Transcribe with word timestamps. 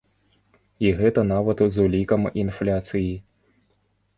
І 0.85 0.93
гэта 1.01 1.25
нават 1.33 1.61
з 1.75 1.85
улікам 1.89 2.25
інфляцыі! 2.45 3.13